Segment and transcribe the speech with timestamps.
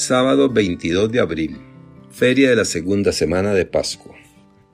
[0.00, 1.58] Sábado 22 de abril,
[2.10, 4.16] Feria de la segunda semana de Pascua.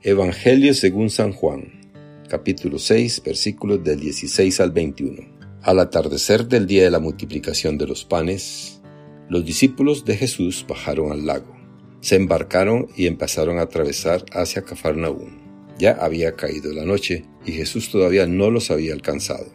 [0.01, 1.91] Evangelio según San Juan,
[2.29, 5.21] capítulo 6, versículos del 16 al 21.
[5.63, 8.81] Al atardecer del día de la multiplicación de los panes,
[9.27, 11.53] los discípulos de Jesús bajaron al lago,
[11.99, 15.41] se embarcaron y empezaron a atravesar hacia Cafarnaúm.
[15.77, 19.51] Ya había caído la noche y Jesús todavía no los había alcanzado.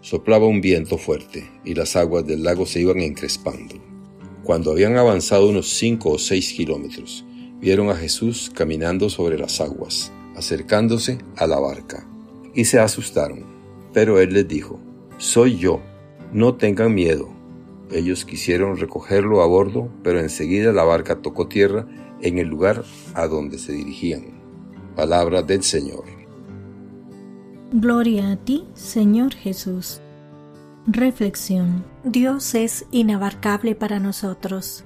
[0.00, 3.89] Soplaba un viento fuerte y las aguas del lago se iban encrespando.
[4.42, 7.24] Cuando habían avanzado unos cinco o seis kilómetros,
[7.60, 12.06] vieron a Jesús caminando sobre las aguas, acercándose a la barca,
[12.54, 13.44] y se asustaron.
[13.92, 14.80] Pero él les dijo,
[15.18, 15.80] Soy yo,
[16.32, 17.28] no tengan miedo.
[17.92, 21.86] Ellos quisieron recogerlo a bordo, pero enseguida la barca tocó tierra
[22.22, 22.84] en el lugar
[23.14, 24.40] a donde se dirigían.
[24.96, 26.04] Palabra del Señor.
[27.72, 30.00] Gloria a ti, Señor Jesús.
[30.86, 31.84] Reflexión.
[32.04, 34.84] Dios es inabarcable para nosotros.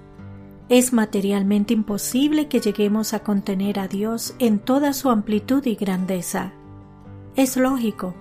[0.68, 6.52] Es materialmente imposible que lleguemos a contener a Dios en toda su amplitud y grandeza.
[7.36, 8.12] Es lógico.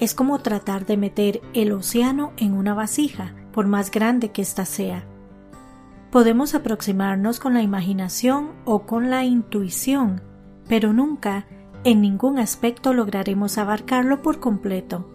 [0.00, 4.66] Es como tratar de meter el océano en una vasija, por más grande que ésta
[4.66, 5.06] sea.
[6.10, 10.20] Podemos aproximarnos con la imaginación o con la intuición,
[10.68, 11.46] pero nunca,
[11.84, 15.08] en ningún aspecto lograremos abarcarlo por completo.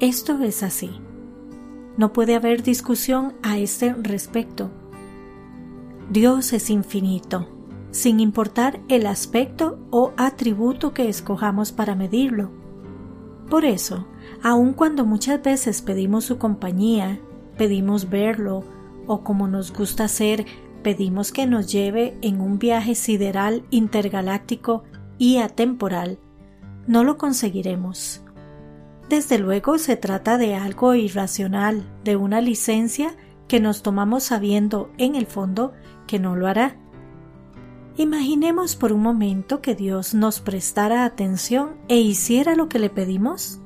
[0.00, 0.90] Esto es así.
[1.96, 4.70] No puede haber discusión a este respecto.
[6.08, 7.48] Dios es infinito,
[7.90, 12.52] sin importar el aspecto o atributo que escojamos para medirlo.
[13.50, 14.06] Por eso,
[14.40, 17.18] aun cuando muchas veces pedimos su compañía,
[17.56, 18.62] pedimos verlo,
[19.08, 20.46] o como nos gusta hacer,
[20.84, 24.84] pedimos que nos lleve en un viaje sideral intergaláctico
[25.18, 26.20] y atemporal,
[26.86, 28.22] no lo conseguiremos.
[29.08, 33.14] Desde luego se trata de algo irracional, de una licencia
[33.48, 35.72] que nos tomamos sabiendo en el fondo
[36.06, 36.76] que no lo hará.
[37.96, 43.60] Imaginemos por un momento que Dios nos prestara atención e hiciera lo que le pedimos.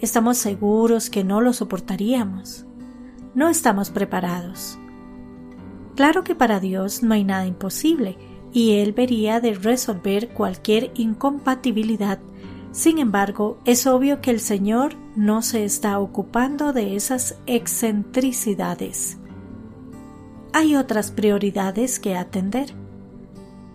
[0.00, 2.66] Estamos seguros que no lo soportaríamos.
[3.34, 4.78] No estamos preparados.
[5.94, 8.18] Claro que para Dios no hay nada imposible,
[8.52, 12.18] y Él vería de resolver cualquier incompatibilidad
[12.72, 19.18] sin embargo, es obvio que el Señor no se está ocupando de esas excentricidades.
[20.54, 22.74] Hay otras prioridades que atender.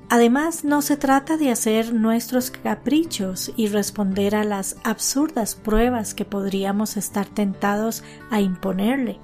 [0.10, 6.26] Además, no se trata de hacer nuestros caprichos y responder a las absurdas pruebas que
[6.26, 9.20] podríamos estar tentados a imponerle.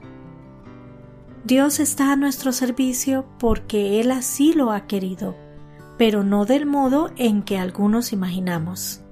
[1.45, 5.35] Dios está a nuestro servicio porque Él así lo ha querido,
[5.97, 9.02] pero no del modo en que algunos imaginamos.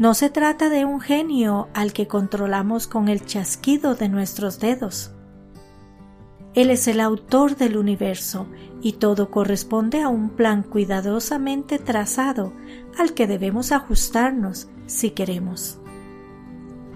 [0.00, 5.12] No se trata de un genio al que controlamos con el chasquido de nuestros dedos.
[6.54, 8.46] Él es el autor del universo
[8.80, 12.54] y todo corresponde a un plan cuidadosamente trazado
[12.98, 15.78] al que debemos ajustarnos si queremos.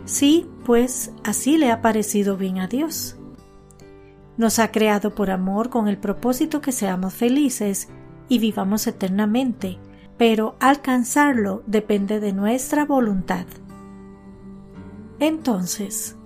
[0.07, 3.19] Sí, pues así le ha parecido bien a Dios.
[4.39, 7.91] Nos ha creado por amor con el propósito que seamos felices
[8.31, 9.79] y vivamos eternamente,
[10.17, 13.47] pero alcanzarlo depende de nuestra voluntad.
[15.19, 16.17] Entonces,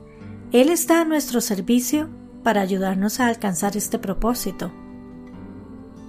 [0.53, 2.09] Él está a nuestro servicio
[2.43, 4.73] para ayudarnos a alcanzar este propósito.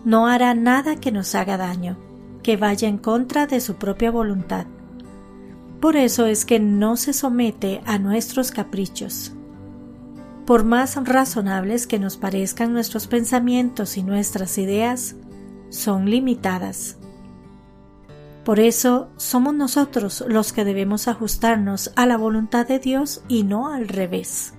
[0.06, 1.98] No hará nada que nos haga daño,
[2.44, 4.66] que vaya en contra de su propia voluntad.
[5.80, 9.34] Por eso es que no se somete a nuestros caprichos.
[10.46, 15.16] Por más razonables que nos parezcan nuestros pensamientos y nuestras ideas,
[15.70, 16.99] son limitadas
[18.50, 23.72] por eso somos nosotros los que debemos ajustarnos a la voluntad de Dios y no
[23.72, 24.56] al revés.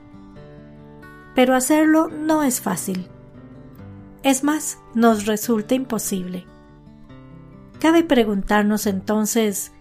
[1.35, 3.09] Pero hacerlo no es fácil.
[4.23, 6.47] Es más, nos resulta imposible.
[7.81, 9.73] Cabe preguntarnos entonces,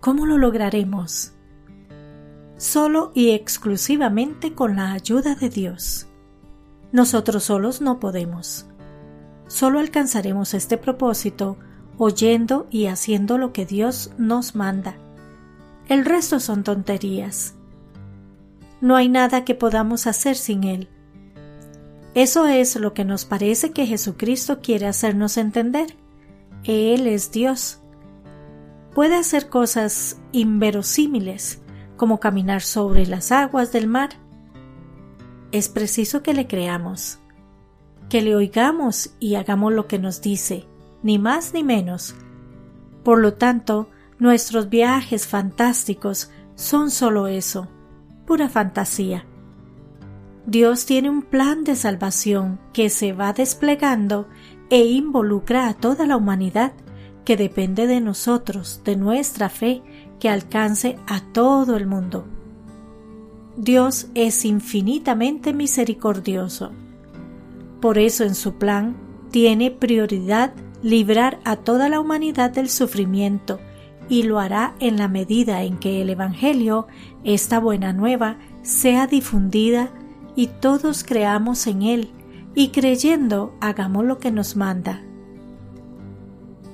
[0.00, 1.32] ¿cómo lo lograremos?
[2.58, 6.08] Solo y exclusivamente con la ayuda de Dios.
[6.92, 8.66] Nosotros solos no podemos.
[9.46, 11.56] Solo alcanzaremos este propósito
[11.98, 14.96] oyendo y haciendo lo que Dios nos manda.
[15.88, 17.54] El resto son tonterías.
[18.80, 20.88] No hay nada que podamos hacer sin Él.
[22.14, 25.96] Eso es lo que nos parece que Jesucristo quiere hacernos entender.
[26.64, 27.80] Él es Dios.
[28.94, 31.60] Puede hacer cosas inverosímiles,
[31.96, 34.10] como caminar sobre las aguas del mar.
[35.52, 37.18] Es preciso que le creamos,
[38.08, 40.66] que le oigamos y hagamos lo que nos dice
[41.06, 42.16] ni más ni menos.
[43.04, 43.88] Por lo tanto,
[44.18, 47.68] nuestros viajes fantásticos son solo eso,
[48.26, 49.24] pura fantasía.
[50.46, 54.26] Dios tiene un plan de salvación que se va desplegando
[54.68, 56.72] e involucra a toda la humanidad,
[57.24, 59.84] que depende de nosotros, de nuestra fe,
[60.18, 62.26] que alcance a todo el mundo.
[63.56, 66.72] Dios es infinitamente misericordioso.
[67.80, 68.96] Por eso en su plan
[69.30, 70.52] tiene prioridad
[70.86, 73.58] librar a toda la humanidad del sufrimiento
[74.08, 76.86] y lo hará en la medida en que el Evangelio,
[77.24, 79.90] esta buena nueva, sea difundida
[80.36, 82.10] y todos creamos en él
[82.54, 85.02] y creyendo hagamos lo que nos manda.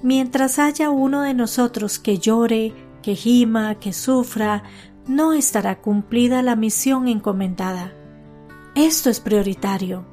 [0.02, 4.62] Mientras haya uno de nosotros que llore, que gima, que sufra,
[5.06, 7.94] no estará cumplida la misión encomendada.
[8.74, 10.04] Esto es prioritario.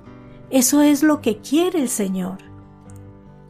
[0.52, 2.49] Eso es lo que quiere el Señor.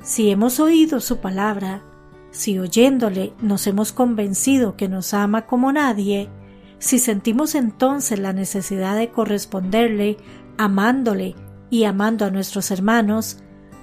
[0.01, 1.83] Si hemos oído su palabra,
[2.31, 6.29] si oyéndole nos hemos convencido que nos ama como nadie,
[6.77, 10.17] si sentimos entonces la necesidad de corresponderle,
[10.57, 11.35] amándole
[11.69, 13.39] y amando a nuestros hermanos,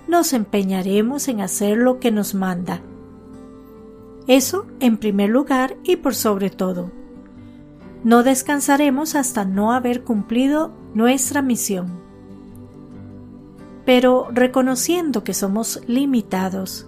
[0.08, 2.80] nos empeñaremos en hacer lo que nos manda.
[4.26, 6.90] Eso en primer lugar y por sobre todo.
[8.02, 12.05] No descansaremos hasta no haber cumplido nuestra misión.
[13.86, 16.86] Pero reconociendo que somos limitados,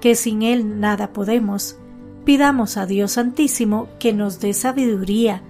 [0.00, 1.78] que sin Él nada podemos,
[2.24, 5.42] pidamos a Dios Santísimo que nos dé sabiduría,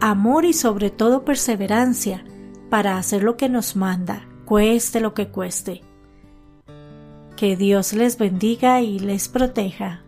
[0.00, 2.24] amor y sobre todo perseverancia
[2.70, 5.82] para hacer lo que nos manda, cueste lo que cueste.
[7.36, 10.05] Que Dios les bendiga y les proteja.